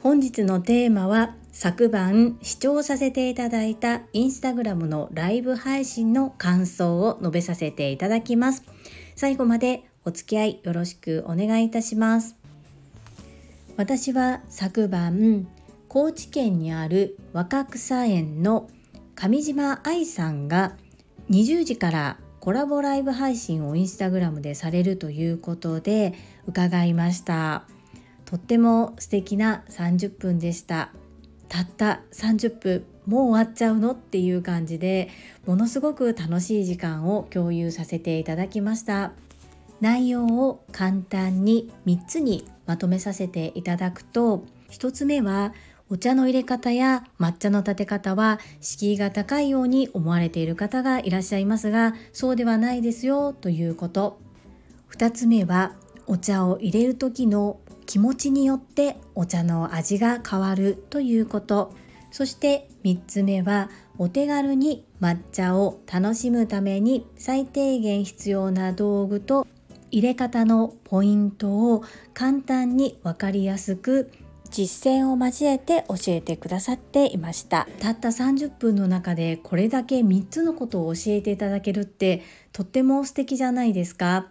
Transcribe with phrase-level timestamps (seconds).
[0.00, 8.62] 本日のテーマは昨晩視聴させていただいたインスタグラムのライブ配信の感想を述べさせていただきます。
[9.16, 12.36] 最後までお付き合いよろしくお願いいたします。
[13.76, 15.48] 私は昨晩
[15.88, 18.68] 高知県にある若草園の
[19.16, 20.76] 上島愛さんが
[21.28, 26.14] 20時からコラボライブ配信をインスタグラムでされるということで
[26.46, 27.66] 伺いました。
[28.28, 30.92] とっても素敵な30分でした。
[31.48, 33.92] たった30分もう終わっちゃうの？
[33.92, 35.08] っていう感じで
[35.46, 39.12] ものすごく楽しい時間を共有させていただきました。
[39.80, 45.54] 内容を簡単に3つにまとめさせていただくと1つ目は
[45.88, 54.20] お茶の入れ方や抹茶の立て方は敷居が高いように思われている方がいらっしゃいますがそうではないですよということ。
[54.90, 55.72] 2つ目は
[56.06, 61.72] お茶を入れる時の気持ちによってお茶の味が変わるということ。
[62.10, 69.46] そして3つ目はお手軽に抹茶を楽しむために最低限必要な道具と
[69.90, 74.10] 入れ方のポイントを簡単に分かりやすく
[74.50, 77.66] 実践を交えて教えてくださっていました。
[77.80, 84.26] たった30分の中でこれだけ3つのことを教えていただけるってとっても素敵じゃないですか。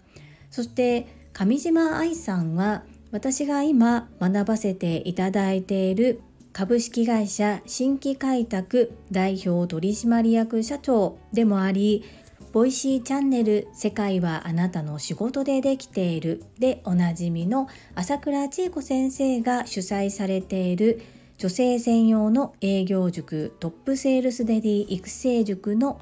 [0.51, 12.03] そして上島愛さんは私が今学ばせていただいている株式会社新規開拓代表取締役社長でもあり
[12.51, 16.43] ボイシーチャンネル世界はあなたの仕事でできている。
[16.57, 21.01] でおなじみの朝倉千恵子先生が主催されている
[21.37, 25.99] 女性専用の営業塾トップセールスレディ育成塾の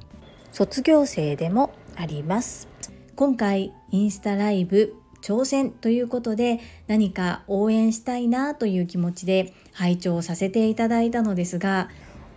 [0.54, 2.70] 卒業生でもあります。
[3.16, 11.90] 今回インスタライブ挑戦ということで何か応援したいなという気持ちで拝聴させていただいたのですが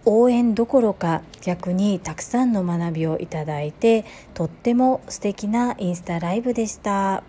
[0.07, 7.25] 応援どころか逆にたくさんの学びをいただいてとっても素敵なインスタライブでした。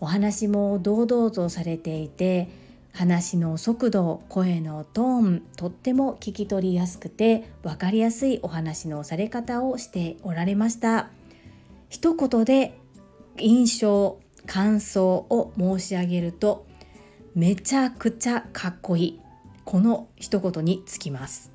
[0.00, 2.48] お話も堂々とされていて
[2.94, 11.10] 話の速度声のトーンとっても聞き取りやすくて分かりやすいお話のされ方をしておられました。
[11.90, 12.78] 一言で
[13.36, 14.18] 印象
[14.50, 16.66] 感想を申し上げると
[17.36, 19.20] めちゃくちゃかっこいい。
[19.64, 21.52] この一言につきます。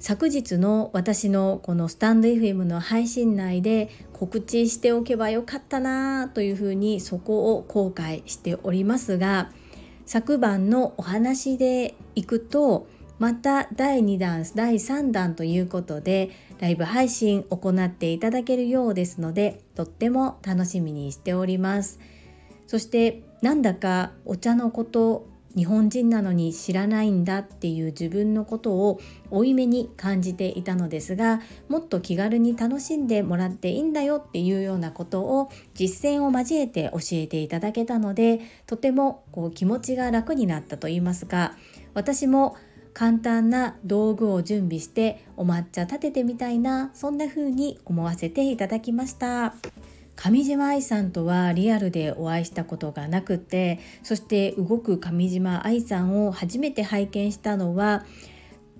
[0.00, 9.50] 昨日の私のこのスタンド FM の配信内で告知しておけばよかったなというふうにそこを後悔しておりますが
[10.04, 12.86] 昨晩のお話でいくと
[13.18, 16.28] また第2弾第3弾ということで
[16.60, 21.98] ライブ配信行っていただけるようですのでとっても楽しみにしております。
[22.66, 25.26] そしてなんだかお茶のこと
[25.56, 41.54] 日本人なのに知らないんだっていう自分のことを負い目に感じていたのですがもっと気軽に楽しんでもらっていいんだよっていうようなことを実践を交えて教えていただけたのでとてもこう気持ちが楽になったと言いますか
[41.94, 42.56] 私も
[42.94, 49.54] 簡単な道具を準備してお抹茶立ててみたいなそんな風に思わせていただきました。
[50.16, 58.04] 上島愛さんとはリアルでお会いしたことがなくてそして動く上島愛さんを初めて拝見したのは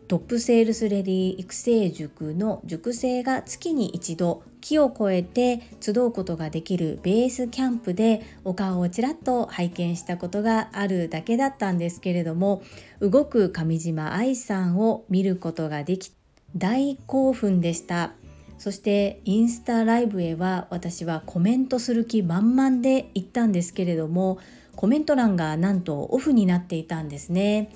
[0.07, 12.63] トップセールスレディ育成塾の塾生が月に一度木を越えて集うことができるベースキャンプでお顔をちらっと拝見したことがあるだけだったんですけれども
[13.01, 16.13] 動く上島愛さんを見ることができ
[16.57, 18.13] 大興奮でした
[18.59, 24.39] そしてインスタライブへは私はコメントする気満々で行ったんですけれども
[24.77, 27.71] コメント欄がなんとオフになっていたんですね。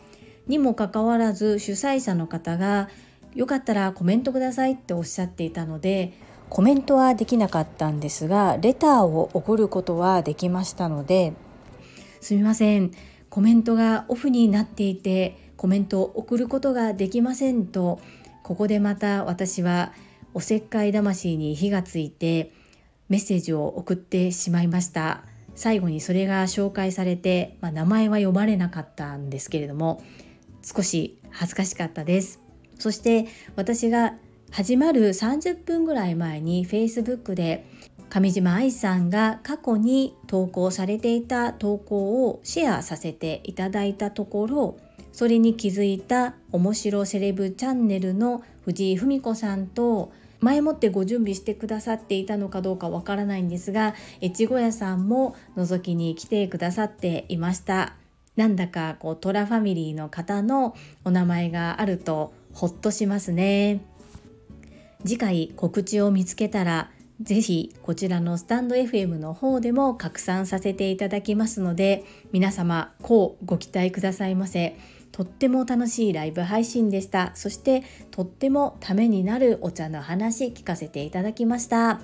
[0.49, 2.89] にもかかわらず主催者の方が
[3.35, 6.15] よかったらコメントくださいっておっしゃっていたので
[6.49, 11.35] コメントはできなかったんですがレターを送ることはできましたので
[12.21, 12.91] すみません。
[13.31, 18.00] コメントがオフになっていてコメントを送ることができませんと
[18.43, 19.93] ここでまた私は
[20.33, 22.53] おせっかい魂に火がついて
[23.09, 25.23] メッセージを送ってしまいました。
[25.55, 30.00] 最後にそれが紹介されて、まあ、名前は読まれなかったんですけれども
[30.62, 32.40] 少し恥ずかしかったです。
[32.78, 33.26] そして
[33.56, 34.14] 私が
[34.50, 37.66] 始まる30分ぐらい前に Facebook で
[38.08, 44.78] 上島愛さんが過去に投稿されていた投稿をシェアさせていただいたところ
[45.12, 57.94] それに気づいた面白セレブチャンネルの藤井文子さんと前もってご準備してくださっていたのかどうかわからないんですが越後屋さんも覗きに来てくださっていました。
[58.38, 63.81] なんだかこうトラファミリーの方のお名前があるとほっとしますね。
[65.05, 66.90] 次回告知を見つけたら
[67.20, 74.76] ぜひこちらのスタンド FM の方でも拡散させていただきますので皆様こうご期待くださいませ。
[75.11, 77.32] とっても楽しいライブ配信でした。
[77.35, 77.82] そして
[78.12, 82.00] とってもためになるお茶の話聞かせていただきました。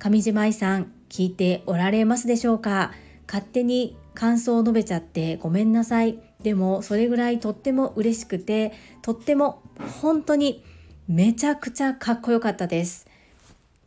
[0.00, 2.90] 上島愛さん聞いておられますでしょうか？
[3.28, 6.18] 勝手に感想を述べちゃってごめんなさい。
[6.42, 9.62] でもそれぐらいとっても嬉しくてとっても
[10.02, 10.64] 本当に
[11.06, 13.06] めちゃくちゃかっこよかったです。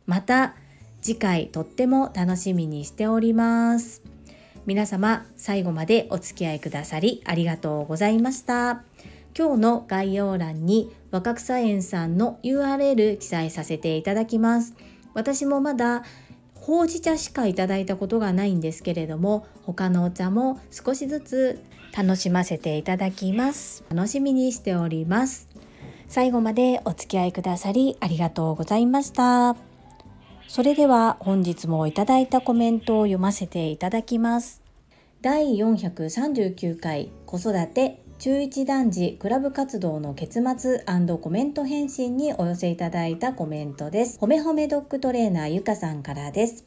[0.06, 0.54] また
[1.02, 4.00] 次回とっても楽しみにしております。
[4.64, 8.84] 皆様最後までお付き合いくださりありがとうございました。
[9.36, 14.74] 今日の概要欄に若草園さんの URL 記載させていただきます。
[15.12, 16.04] 私もまだ
[16.62, 23.82] ほうじ茶しかいただいたことがないんですけれども他のお茶も少しずつ楽しませていただきます。
[23.90, 25.48] 楽しみにしております。
[26.06, 29.56] 最後までお付き合いくださりありがとうございました。
[30.46, 34.62] それでは本日もいただいたコメントを読ませていただきます。
[35.20, 40.84] 第439回子育て中一男児クラブ活動の結末
[41.20, 44.16] コメント返信にお寄せいただいたコメントです。
[44.20, 46.64] ほめほめドッグトレーナーゆかさんからです。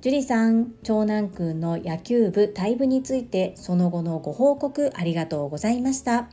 [0.00, 6.30] 樹里さん、長男くんの野球部退部についてその後のご報告ありがとうございました。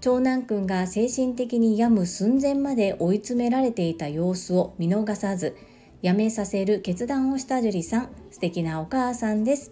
[0.00, 5.54] 長男くんが精神的に病む寸前まで追い詰められていた様子を見逃さず、
[6.02, 9.70] 辞めさせる決断をした樹里さん、素敵なお母さんです。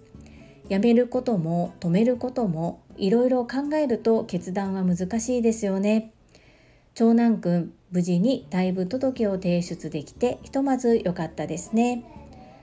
[0.71, 6.13] 辞めることも止めることもいろいろ考えると決断は難しいですよね。
[6.95, 12.05] 長男くん、無事に退部届を提出できてひとまず良かったですね。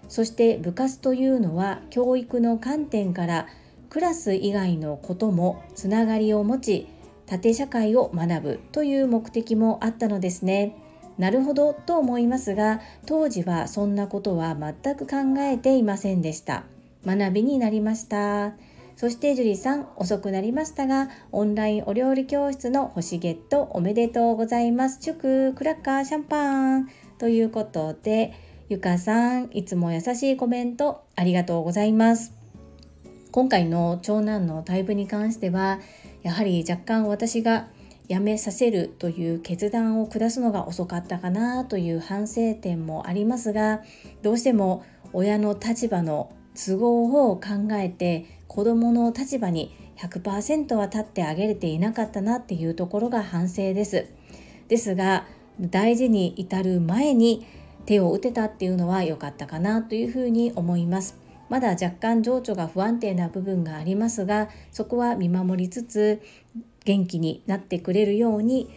[0.08, 3.48] そして部活というのは教育の観点から
[3.90, 6.88] クラス以外のこともつながりを持ち
[7.26, 10.78] 縦社会を学ぶという目的もあったのですね。
[11.18, 16.64] なるほどと思いますが当時はそんなことは全く考えていませんでした。
[17.08, 18.54] 学びになりました。
[18.98, 25.00] そして樹里さん遅くなりましたがオンラインお料理教室の星ゲットおめでとうございます。
[25.02, 26.90] 祝クラッカーシャンパン。
[27.18, 28.34] ということで
[28.70, 32.34] ゆかさんいつも優しいコメントありがとうございます。
[33.32, 35.80] 今回の長男のタイプに関しては
[36.24, 37.68] やはり若干私が
[38.10, 43.82] 辞めさせるという決断を下すのが遅かったかなという反省点もありますが
[44.24, 44.84] どうしても
[45.14, 54.08] 親の立場の都合を考えて子どもの立場に100%は立ってあげれていなかったなっていうところが反省です。
[54.68, 55.26] ですが
[55.60, 57.46] 大事に至る前に
[57.86, 61.18] 手を打てたっていうのは良かったかなというふうに思います。
[61.50, 66.22] まだ若干情緒が不安定な部分がありますがそこは見守りつつ
[66.84, 68.70] 元気になってくれるように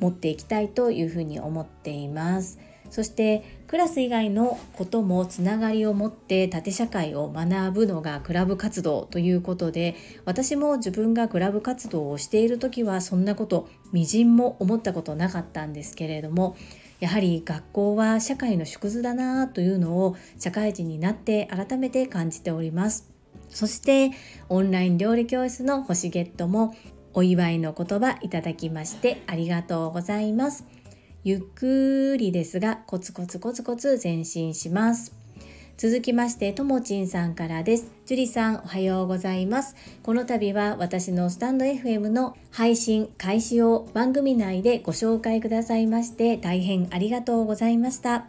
[0.00, 2.58] 持っていきたいというふうに思っています。
[2.90, 16.56] そしてクラス以外のこともつながりを持って縦社会を学ぶのがクラブ活動ということで私も自分がクラブ活動をしている時はそんなことみじんも思ったことなかったんですけれども
[17.00, 23.10] やはり学校は社会の縮図だなというのを社会人になって改めて感じております。
[23.48, 24.10] そして
[24.48, 26.74] オンライン料理教室の星ゲットも
[27.14, 30.85] お祝いの言葉いただきましてありがとうございます。
[31.26, 35.12] ゆっくりですがコツコツコツコツ前進します。
[35.76, 37.90] 続きまして、ともちんさんからです。
[38.06, 39.74] 樹里さん、おはようございます。
[40.04, 48.26] この度は私のスタンド FM の配信開始を番組内でご紹介くださいまして大変ありがとうございました。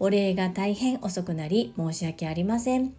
[0.00, 2.92] お礼が大変遅くなり申し訳ありません。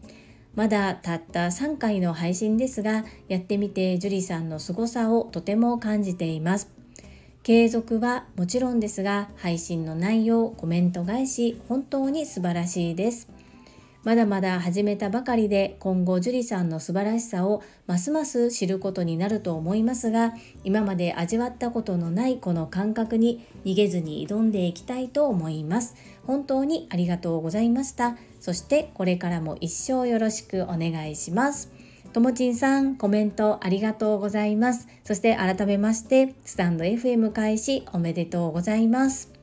[0.55, 6.82] まだたった3回の配信ですが、やってみて樹里さんの凄さをとても感じています。
[7.43, 13.27] 継続はもちろんですが配信の内容コメント返し本当に素晴らしいです。
[14.05, 20.33] まだまだ始めたばかりで今後樹里さんの素晴らしさをますます知ることになると思いますが
[20.65, 25.95] 今まで味わったことのないこの感覚に逃げずに挑んでいきたいと思います。
[26.25, 28.15] 本当にありがとうございました。
[28.39, 31.73] そしてこれからも一生よろしくお願いします。
[32.13, 34.87] ともちんさん、コメントありがとうございます。
[35.03, 39.33] そして改めまして、スタンド FM 開始おめでとうございます。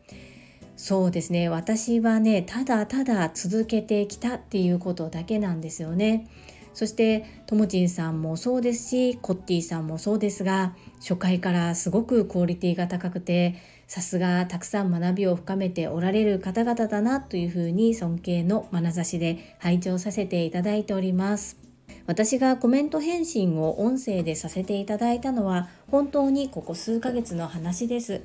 [0.80, 6.26] そうですね私はねただただ続けてきたっていうことだけなんですよね
[6.72, 13.56] そしてともちんさんもそうですしコッティさんもそうですが初回からすごくクオリティが高くて
[13.88, 21.59] さすがたくさん学びを深めておられる方々だなというふうに尊敬の眼差しで拝聴させていただいております
[22.06, 28.22] 私がコメント返信を音声でさせていただいたのは本当にここ数ヶ月の話です。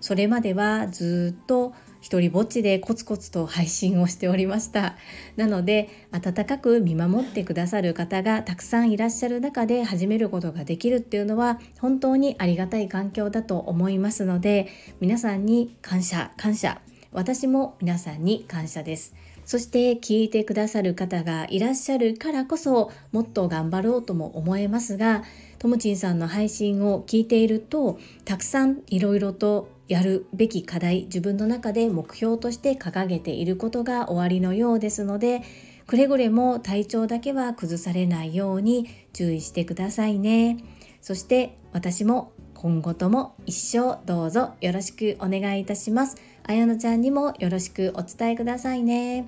[0.00, 4.96] それまではずっと一人ぼっちでコツコツと配信をしておりました。
[5.36, 14.68] なので温かく見守ってくださる方がたくさんいらっしゃる中で始めることができるっていうのは本当にありがたい環境だと思いますので
[15.00, 16.82] 皆さんに感謝感謝。
[17.10, 19.14] 私も皆さんに感謝です。
[19.44, 25.24] そして聞いてくださる方がいらっしゃるからこそもっと頑張ろうとも思えますが
[25.58, 35.42] ともちんさんの配信を聞いているとたくさんいろいろとやるべき課題自分の中で目標として掲げていることが終わりのようですので
[35.86, 40.58] くれぐれも体調だけは崩されないように注意してくださいね。
[41.02, 46.16] そして私も今後とも一生どうぞよろしくお願いいたします。
[46.46, 49.26] あやのちゃんにもよろしくお伝えくださいね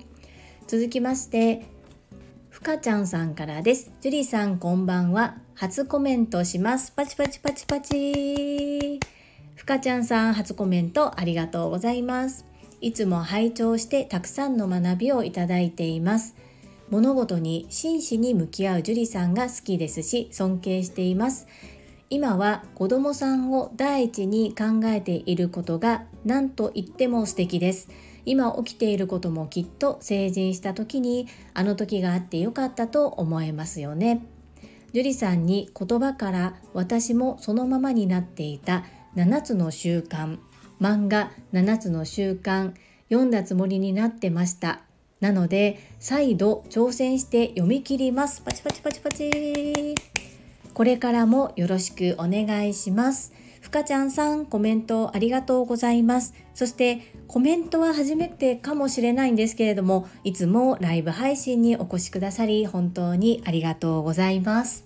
[0.67, 1.65] 続きまして
[2.49, 8.99] ふかちゃんさんからですジュリーさんこんばんは初コメントしますパチパチパチパチ
[9.57, 12.45] ふかちゃんさん初コメントありがとうございます。
[12.79, 16.35] いつも拝聴してたくさんの学びをいただいています。
[16.89, 21.47] 物事に真摯に向き合う樹里さんが好きですし尊敬しています。
[22.09, 27.89] 今は子供さんを第一に考えていることが何と言っても素敵です。
[28.25, 34.25] 今起きていることもきっと成人した時にあの時があってよかったと思えますよね。
[34.93, 38.85] 樹里さんに言葉から私もそのままになっていた
[39.15, 40.37] 7つの習慣
[40.79, 42.73] 漫画7つの習慣
[43.09, 44.81] 読んだつもりになってました
[45.19, 49.95] なので再度挑戦して読み切りますパチパチパチパチ
[50.77, 53.33] これからもよろしくお願いします。
[53.61, 56.35] ふかちゃんさんコメントありがとうございます。
[56.53, 64.85] そしてコメントは初めてかもしれないんですけれどもいつもライブ配信にお越しくださり本当にありがとうございます。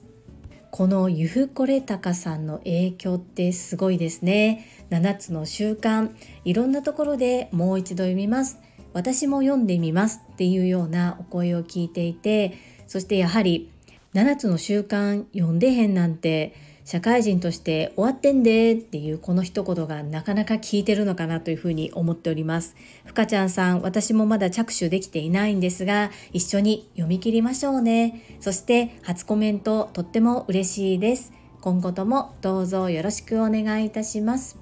[0.72, 4.66] このユフコレタカさんの影響ってすごいですね。
[4.92, 6.12] 7つの習慣
[6.46, 8.60] いろんなところでもう一度読みます。
[8.94, 12.58] 私も読んでみますっていうようなお声を聞いていて
[12.88, 13.72] そしてやはり
[14.14, 16.54] 7つの習慣読んでへんなんて
[16.84, 22.76] 社会人として終わってんでっていうこの一言がなかなか効いてるのかなというふうに思っております。
[23.06, 28.22] ふかちゃんさん、私もまだ着手できていないんですが、一緒に読み切りましょうね。
[28.40, 31.32] そして初コメントとっても嬉しいです。
[31.62, 34.58] 今後ともどうぞよろしくお願いいたします。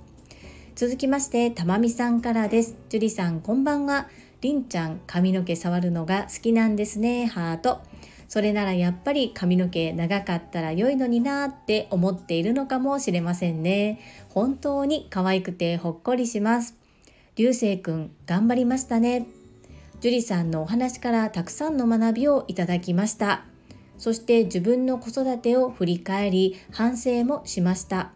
[0.75, 2.75] 続きまして、たまみさんからです。
[2.89, 4.08] 樹里さん、こんばんは。
[4.41, 7.25] りんちゃん、髪の毛触るのが好きなんですね。
[7.25, 7.88] ハート。
[8.29, 14.00] それならやっぱり髪の毛長かったら良いのになって思っているのかもしれませんね。
[14.29, 16.75] 本当に可愛くてほっこりします。
[17.36, 19.25] 流星くん頑張りましたね。
[20.00, 23.45] 樹里さんのお話からたくさんの学びをいただきました。
[23.98, 28.12] そして自分の子育てを振り返り反省もしました。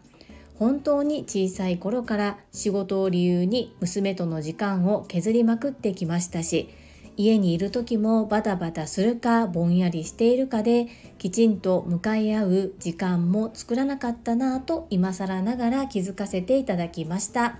[0.54, 6.68] 本当に小さい頃から仕事を理由に娘との時間を削りまくってきましたし
[7.16, 10.86] 家にいる時もバタバタするかぼんやりしているかで
[11.18, 17.58] きちんと向かい合う時間も作らなかったなぁと今更ながら気づかせていただきました。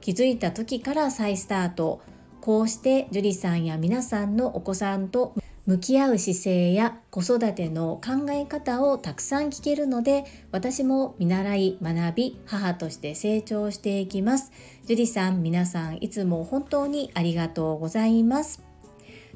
[0.00, 2.00] 気づいた時から再スタート。
[2.40, 5.34] こうして樹里さんや皆さんのお子さんと
[5.64, 14.50] 向き合う姿勢や子育ての考え方をたくさん聞けるので私も見習い学び母として成長していきます。
[14.86, 18.71] 樹里さん皆さんいつも本当にありがとうございます。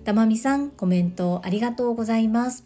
[0.06, 2.64] たまみさんコメントありがとうございます。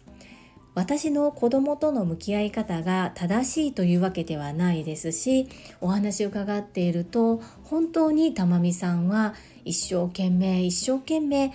[0.74, 5.48] 私の子供との向き合い方が正しいというわけではないですし
[5.80, 11.54] お話を伺っていると本当にたまみさんは一生懸命一生懸命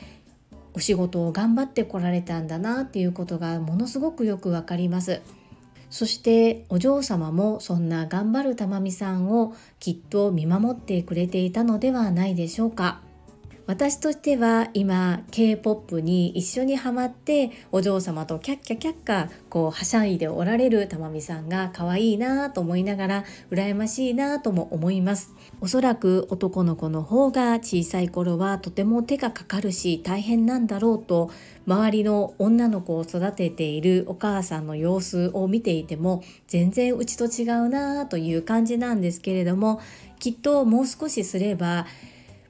[0.74, 5.22] お仕事を頑張ってこられたんだなっていうことがものすごくよくわかります。
[5.92, 13.05] そしてお嬢様もそんな頑張るたまみさんをきっと見守ってくれていたのではないでしょうか。
[13.68, 25.34] 私としては今 K-POP に一緒にハマってお嬢様とキャッキャキャッカこうはしゃいでおられるたまみさんが可愛いなと思いながら羨ましいなとも思います。
[25.62, 31.32] おそらく男の子の方が小さい頃はとても手がかかるし大変なんだろうと
[31.66, 39.82] 周りの女の子を育てているお母さんの様子を見ていても全然うちと違うなという感じなんですけれども
[40.20, 41.88] きっともう少しすれば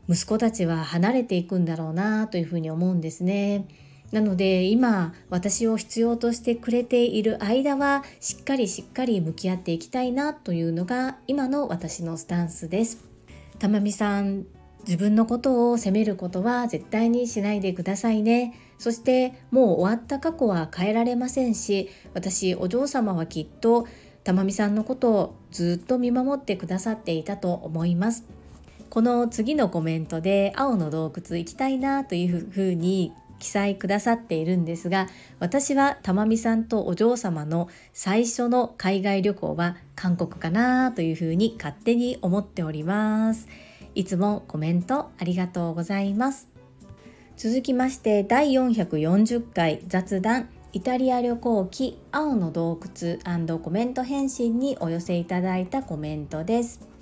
[0.08, 3.68] 息子たちは離れていくんだろうなというふうに思うんですね。
[4.12, 13.04] なので今私を必要としてくれている間はしっかりしっかり向き合っていきたいなというのが今の私のスタンスです。
[13.60, 14.46] たまみさん
[14.88, 18.54] 自分のことを責めることは絶対にしないでくださいね。
[18.78, 23.88] そしてもう終わった過去は変えられませんし私お嬢様はきっと
[24.24, 28.26] たまみさんのことをずっと見守ってくださっていたと思います。
[28.90, 35.08] この次のコメントで青の洞窟行きたいなというふうに記載くださっているんですが
[35.40, 43.48] 私はたまみさんとお嬢様の最初の海外旅行は韓国かなというふうに勝手に思っております。
[43.94, 46.50] いつもコメントありがとうございます。
[47.38, 56.95] 続きまして第440回雑談イタリア旅行記青の洞窟コメント返信にお寄せいただいたコメントです。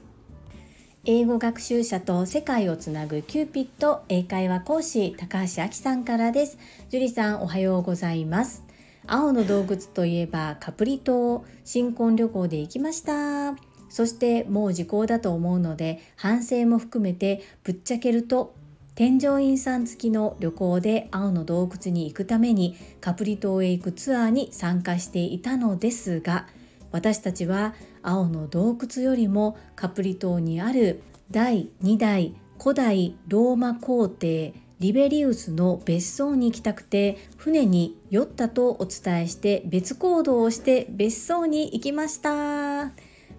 [1.05, 6.57] 英語学習者と世界をつなぐキューピット英会話講師高橋明さんからです。
[6.89, 8.63] 樹里さんおはようございます。
[9.05, 13.57] 青の洞窟といえばカプリ島新婚旅行で行きました。
[13.89, 18.55] そしてもう時効だと思うので反省も含めてぶっちゃけると
[18.95, 26.47] 添乗員さん付きの旅行で青の洞窟に行くためにカプリ島へ行くツアーに参加していたのですが
[26.93, 42.91] 私たちは青の洞窟よりもカプリ島にある第2代古代ローマ皇帝リベリウスの別荘に行きたくて船に酔ったとお伝えして別行動をして別荘に行きました。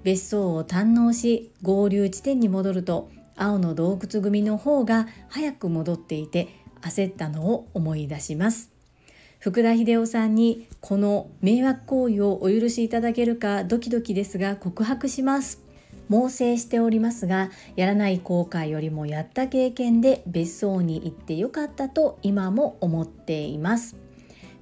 [0.02, 6.49] 別荘を堪能し合流地点に戻ると青の洞窟組の方が早く戻っていて
[6.83, 8.74] 焦ったのを思い出します。
[9.44, 15.62] 福田秀夫さんにこの迷惑行為をお許しいただけるかドキドキですが告白します。
[16.08, 23.96] 猛省しておりますがやらない後悔よりもやった経験で別荘に行ってよかったと今も思っています。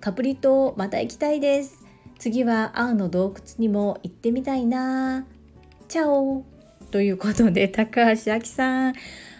[0.00, 1.86] カプリ島また行きたいです。
[2.18, 5.26] 次は青の洞窟にも行ってみたいな。
[5.86, 6.44] チャオ。
[6.90, 8.94] ということで高橋明さん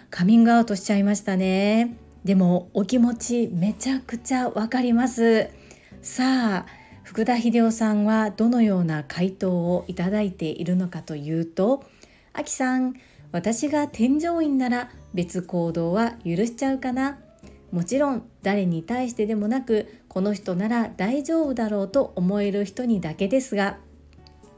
[0.09, 1.97] カミングアウトしちゃいましたね。
[2.23, 5.49] でもお気持ちめちゃくちゃわかります
[6.01, 6.65] さあ
[7.03, 11.83] 福田秀夫さんはどのような回答をいただいているのかというと
[12.33, 12.95] 「あきさん
[13.31, 17.19] 私が添乗員なら別行動は許しちゃうかな?」
[17.71, 23.77] もちろん誰に対してでもなくこの人なら大丈夫だろうと思える人にだけですが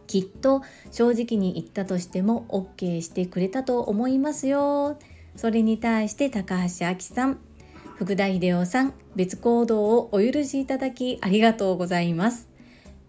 [0.05, 4.99] きっと正直に言ったとしても OK してくれたと思いますよ。
[5.35, 7.39] それに対して高橋明さん
[7.95, 12.49] 福田秀夫さん別行動をお許しいただきありがとうございます。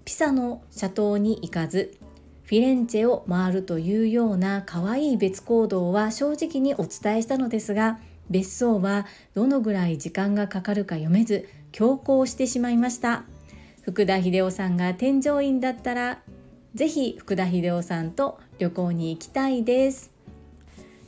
[0.05, 1.99] ピサの斜塔に行かず
[2.45, 7.99] フィレンチェを回るというような可愛い別行動は正直にお伝えしたのですが
[8.31, 13.25] 別荘はどのぐらい時間がかかるか読めず強行してしまいました。
[13.83, 16.21] 福田秀夫さんが添乗員だったら
[16.77, 20.13] ぜひ福田秀夫さんと旅行に行きたいです。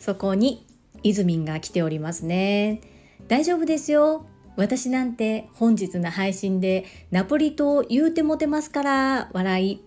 [0.00, 0.66] そこに
[1.04, 2.97] イズミンが来ておりますね。
[3.28, 4.24] 大丈夫ですよ。
[4.56, 9.84] 私なんて本日の配信でナポリ島言うてもてますから笑い。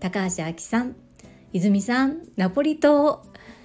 [0.00, 0.96] 高橋明さん。
[1.52, 3.24] 泉さんナポリ島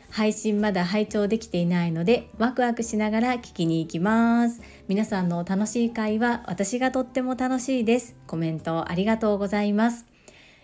[0.10, 4.62] 配信まだ拝聴できていないのでワクワクしながら聞きに行きます。
[4.88, 8.16] 皆さんの楽しい会話私がとっても楽しいです。
[8.28, 10.06] コメントありがとうございます。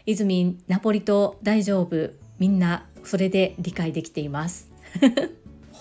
[0.06, 2.12] 泉ナポリ島大丈夫。
[2.38, 4.70] みんなそれで理解できています。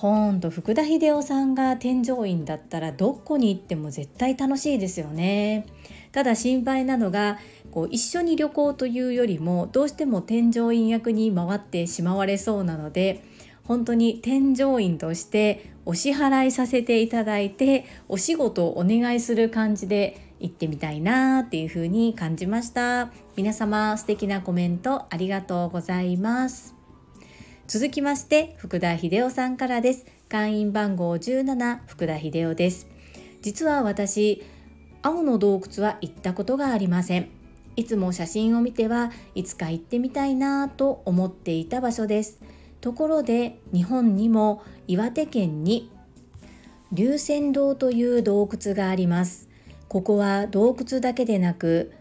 [0.03, 5.65] ほんと福田秀夫さんが添乗員だったらどこに行っても絶対楽しいですよね。
[6.11, 7.39] ただ心配なのが
[7.71, 13.23] こう一緒に旅行というよりもどうしても添乗員役に回ってしまわれそうなので
[13.63, 26.82] 本当に添乗員としてお支払いさせていただいてお仕事をお願いする感じで行ってみたいなっていう風に感じました皆様素敵なコメントありがとうございます
[27.69, 30.05] 続きまして福田秀夫さんからです。
[30.29, 32.89] 会員番号17福田秀夫です。
[33.41, 34.43] 実は私
[35.01, 37.29] 青の洞窟は行ったことがありません。
[37.77, 42.41] いつも写真を見てはいつか行ってみたいなと思っていた場所です。
[42.81, 45.91] ところで日本にも岩手県に
[46.91, 49.49] 龍泉洞という洞窟があります。
[49.89, 51.93] ここは洞窟だけでなく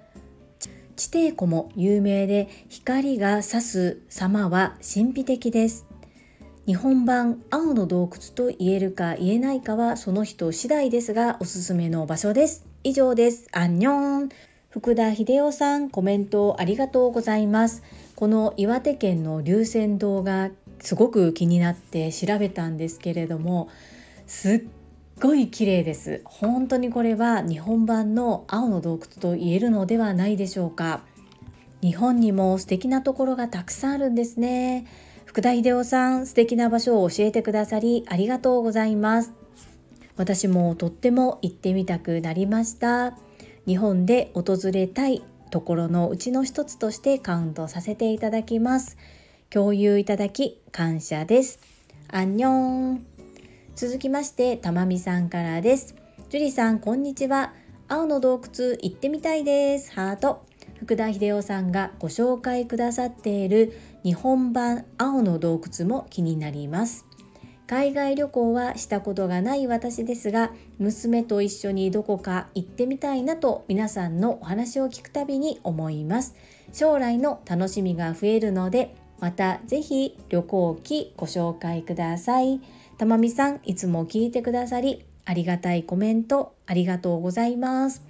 [1.02, 5.88] 地底湖も有名で光が差す様は神秘的です。
[6.68, 12.68] 日本版青の洞窟と言えるか言えないかはその人次第ですがおすすめの場所です。
[12.84, 13.48] 以上です。
[13.52, 14.30] アンニョン。
[14.70, 17.82] 福田秀夫さんコメントありがとうございます。
[18.16, 23.70] この岩手県の龍泉洞がすごく気になって調べたんですけれども
[24.28, 24.81] すっ
[25.22, 26.22] ごい綺麗です。
[26.26, 31.04] 本当にこれは日本版の青の洞窟と言えるのではないでしょうか。
[31.82, 34.88] 日本にも素敵なところがたくさんあるんですね。
[35.26, 39.32] 福田秀夫さん素敵な場所を教えてくださりありがとうございます。
[40.18, 43.16] 私もとっても行ってみたくなりました。
[43.68, 48.98] 日本で訪れたいところのうちの一つとしてカウントさせていただきます。
[49.52, 51.60] 共有いただき感謝です。
[52.08, 53.11] アンニョン。
[53.82, 55.96] 続きましてたまみさんからです。
[56.30, 57.52] ジュリさんこんにちは。
[57.88, 59.92] 青の洞窟行ってみたいです。
[59.94, 60.46] ハート。
[60.78, 67.08] 福田秀夫さんがご紹介くださっている日本版青の洞窟も気になります。
[67.66, 76.36] 海外旅行はしたことがない私ですが娘と一緒にどこか行ってみたいなと皆さんのお話を聞くたびに思います。
[76.72, 82.62] 将来の楽しみが増えるのでまたぜひ旅行記ご紹介ください。
[83.02, 88.04] たまみさんいつも聞いてくださりありがたいコメントありがとうございます。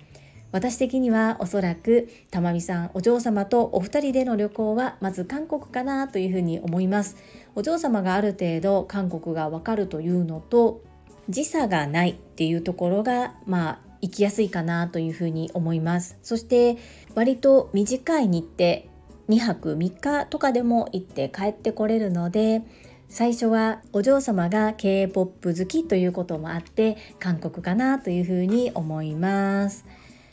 [0.51, 7.15] 私的にはおそらくたまみさんお嬢様とお二人での旅行はまず韓国かなというふうに思います。
[7.55, 10.81] お嬢様がある程度韓国がわかるというのと
[11.29, 16.17] 時差がないっていうところがまあ行きやすいかなというふうに思います。
[16.21, 16.75] そして
[17.15, 18.91] 割と短い日程
[19.29, 22.63] 2泊3日とかでも行って帰ってこれるので
[23.11, 29.83] 最初はお嬢様が K-POP 好きということもあって韓国かなというふうに思います。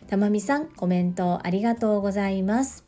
[0.07, 2.85] たまみさん、コメントありがとうございます。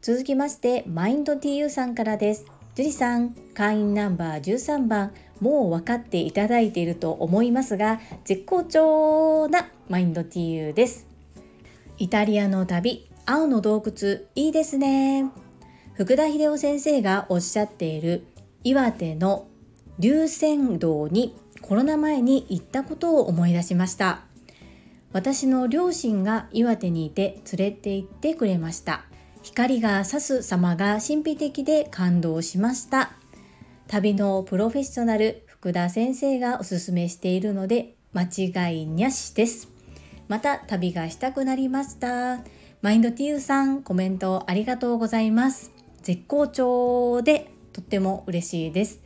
[0.00, 2.46] 続きまして、マインド TU さんからです。
[2.76, 11.06] 樹里さん、会員ナンバー13番、もう分かっていただいていると思いますが、絶好調なマインド TU です。
[11.98, 15.30] イタリアの旅、青の洞窟、いいですね。
[15.92, 18.26] 福田秀夫先生がおっしゃっている
[18.66, 19.46] 岩手の
[20.00, 24.22] 龍泉洞にコロナ前に行ったことを思い出しました。
[25.12, 29.04] 私の両親が岩手にいて連れて行ってくれました。
[29.44, 33.12] 光が差す様が神秘的で感動しました。
[33.86, 39.68] 旅のプロフェッショナル福田先生がおすすめしているので間違いにゃしです。
[40.26, 42.40] また旅がしたくなりました。
[42.82, 45.70] マインドティーさんコメントありがとうございます。
[46.02, 47.55] 絶好調で。
[47.76, 49.02] とっても嬉しいです。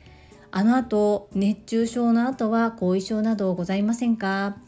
[0.53, 4.59] あの後熱中症の後は後遺症などございませんか？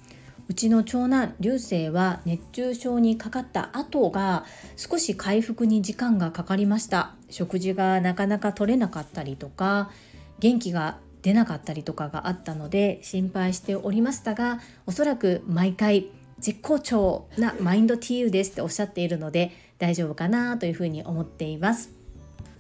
[0.48, 4.44] うちの長男流星は熱中症にかかった後が
[4.76, 7.14] 少し回復に時間がかかりました。
[7.30, 9.92] 食事がなかなか取れなかったりとか
[10.40, 16.08] 元気が出なかったりとかがあったので心配しておりましたがおそらく毎回
[16.40, 22.01] 絶好調なマインド TU ですっておっしゃっているので大丈夫かなというふうに思っています。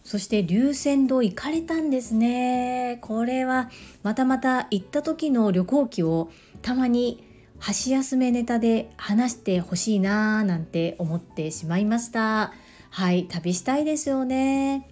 [0.04, 2.98] そして龍泉洞行かれたんですね。
[3.02, 3.70] これは
[4.02, 7.24] またまた行った時の旅行記をたまに
[7.58, 12.52] 箸休めネタで話してほしいなーなんて思ってしまいました。
[12.90, 14.88] はい旅したいですよね。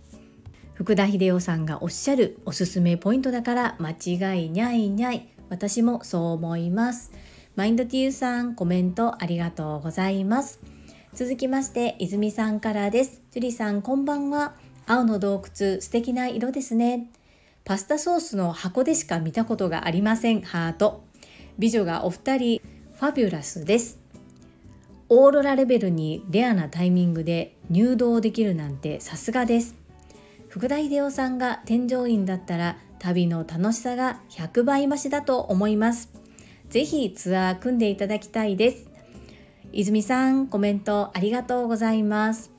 [0.75, 5.29] 福田秀夫さんがおっしゃるおすすめポイントだから間違いにゃいにゃい。
[5.51, 7.11] 私もそう思います。
[7.57, 10.61] マインドティーさんコメントありがとうございます。
[11.13, 13.21] 続きまして泉さんからです。
[13.33, 14.55] 樹里さんこんばんは。
[14.91, 17.07] 青の洞窟素敵な色ですね。
[17.65, 20.41] パスタソースの箱でしか見たことがありません。
[20.41, 21.05] ハート。
[21.61, 22.63] 美女がお二人
[22.99, 24.01] ファビュラスです。
[25.09, 29.77] オーロラレベルにレアなタイミングで入道できるなんてさすがです。
[30.49, 36.11] 福田秀夫さんが添乗員だったら旅の楽しさが100倍増しだと思います。
[36.69, 38.91] ぜひツアー組んでいただきたいです。
[39.73, 42.50] 泉さんコメントありがとうございます。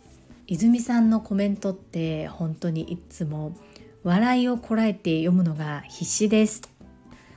[0.52, 3.56] 泉さんのコメントって本当にいつも
[4.04, 6.64] 笑いをこらえて読むのが必死です。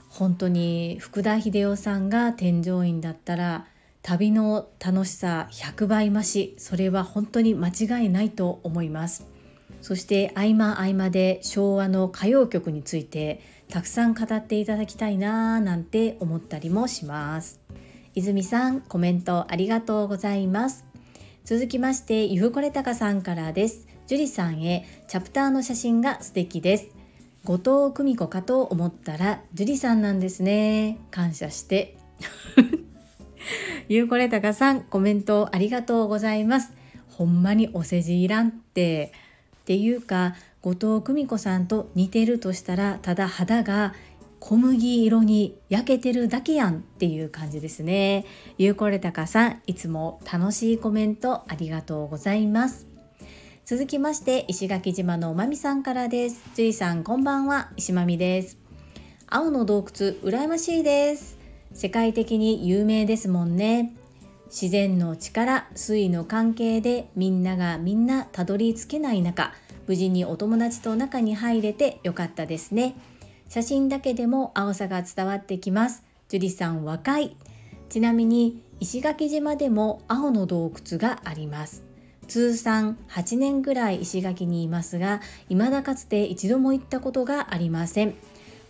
[0.09, 3.69] 本当に福田秀夫さんが添乗員だったら
[4.03, 6.57] 旅の楽しさ100倍増し。
[6.59, 9.29] それは本当に間違いないと思います。
[9.81, 17.61] そして合間合間で昭和の歌謡曲についてたくさん語っていただきたいなぁなんて思ったりもします。
[18.17, 20.94] 泉さんコメントありがとうございます。
[21.47, 23.87] 続きましてゆふこれたかさんからです。
[24.07, 26.87] 樹里さんへチャプターの写真が素敵です。
[27.45, 30.99] 後藤久美子かと思ったら樹里さんなんですね。
[31.11, 31.99] 感謝して。
[33.91, 36.73] ゆうこれたかさんコメントありがとうございます。
[37.11, 39.13] ほんまにお世辞いらんって。
[39.59, 43.93] っていうか後藤久美子さんと似てるとしたらただ肌が
[44.47, 48.27] 小麦色に焼けてるだけやんっていう感じですね。
[48.59, 52.87] ゆうこれたかさんいつも楽しいコメントありがとうございます。
[53.65, 56.43] 続きまして石垣島のまみさんからです。
[56.55, 58.59] ジュイさんこんばんは石まみです。
[59.29, 61.39] 青の洞窟羨ましいです。
[61.73, 63.95] 世界的に有名ですもんね。
[64.49, 69.55] 自然の力水の関係でみんながみんなたどり着けない中
[69.87, 72.95] 無事にお友達と中に入れてよかったですね。
[73.55, 76.03] 写真だけでも青さが伝わってきます。
[76.27, 77.37] 樹里さん若い。
[77.89, 81.85] ちなみに石垣島でも青の洞窟があります。
[82.27, 88.15] 通算8年ぐらい石垣にいますが未だかつて一度も行ったことがありません。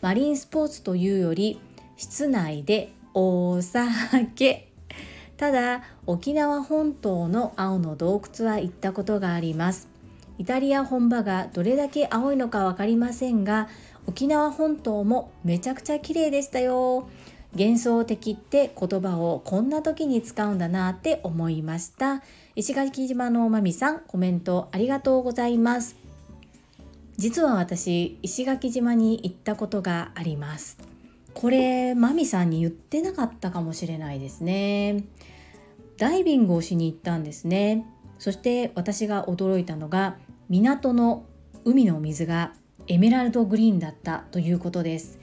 [0.03, 1.59] マリンスポーツというより
[1.97, 4.69] 室内でお酒。
[5.39, 9.89] ただ沖縄本島の青の洞窟は行ったことがあります。
[10.37, 13.69] イタリア本場がどれだけ青いのか分かりませんが
[14.07, 17.09] 沖縄本島もめちゃくちゃ綺麗でしたよ。
[17.53, 22.23] 幻想的って言葉をこんな時に使うんだなって思いました。
[22.57, 25.97] 石垣島のまみさんコメントありがとうございます。
[27.17, 30.79] 実は私石垣島に行ったことがあります。
[31.33, 35.05] これマミさんに言ってなかったかもしれないですね。
[35.97, 37.87] ダイビングをしに行ったんですね。
[38.19, 40.17] そして私が驚いたのが
[40.49, 41.25] 港の
[41.65, 42.53] 海の水が
[42.87, 45.19] エメラルドグリーンだったということです。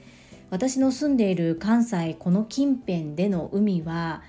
[0.50, 4.22] 私の住んでいる関西この近辺での海は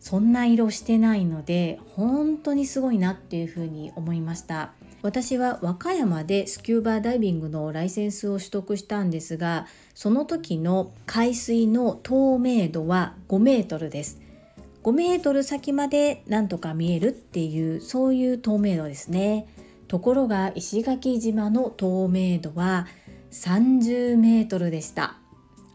[0.00, 4.72] そんな色してないので本当にすごいなっていうふうに思いました。
[5.02, 14.20] 私は和歌山でスキューバーダイビングのライセンスを取得したんですがその時の海水の透明度は5メートルです。
[14.82, 19.48] 5メートル先までなんとか見えるっていうそういう透明度ですね。
[19.88, 22.86] ところが石垣島の透明度は
[23.30, 25.16] 30メートルでした。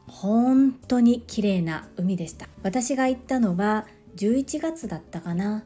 [0.07, 2.47] 本当に綺麗な海でした。
[2.63, 5.63] 私が行ったのは11月だったかな。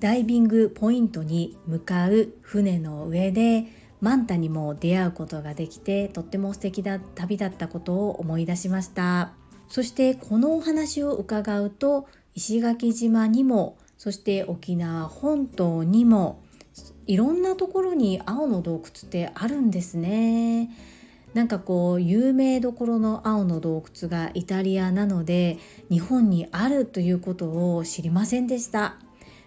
[0.00, 3.66] ダイビングポイントに向かう船の上で
[4.00, 9.32] マンタにも出会うことができてとっても素敵な旅だったことを思い出しました。
[9.68, 16.42] そしてこのお話を伺うと石垣島にもそして沖縄本島にも
[17.06, 20.70] いろんなところに青の洞窟ってあるんですね。
[21.34, 25.58] なんかこう有名どころの青の洞窟がイタリアなので
[25.88, 28.96] 日本にあるということを知りませんでした。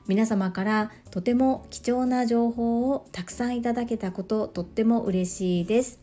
[0.07, 5.99] 皆様からとても貴重な情報をたくさんいただけたこととっても嬉しいです。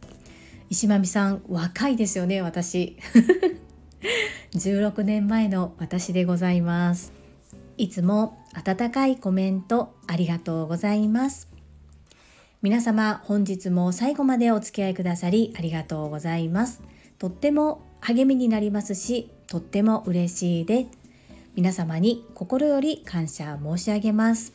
[0.71, 2.97] 石間美さん若いですよね私。
[4.55, 7.20] 16年前の私でございます。
[7.81, 11.49] いつも温かいコメントありがとうございます。
[12.61, 16.83] 皆様本日も最後までお付き合いくださりありがとうございます。
[17.19, 20.91] とっても励みになりますしとっても嬉しいです。
[21.55, 24.53] 皆様に心より感謝申し上げます。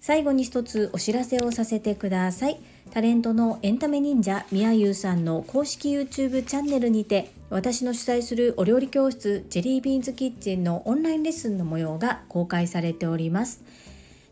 [0.00, 2.60] 最後に一つお知らせをさせてください。
[2.92, 13.62] タレントのエンタメ忍者みやゆうさんの公式 YouTube チャンネルにて私の主催するお料理教室ジェリービーンズキッチンのオンラインレッスンの模様が公開されております。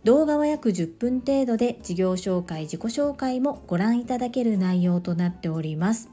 [0.04, 6.08] 動画は約10分程度で事業紹介自己紹介もご覧いただける内容となっております。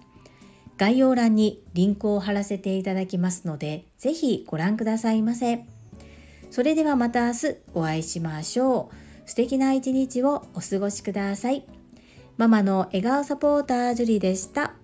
[0.77, 5.63] 概要欄にリンクを貼らせていただきますのでぜひご覧くださいませ。
[6.51, 8.91] それではまた明日お会いしましょ
[9.25, 9.29] う。
[9.29, 11.65] 素敵な一日をお過ごしください。
[12.35, 14.76] ママの笑顔サポータージュリでした。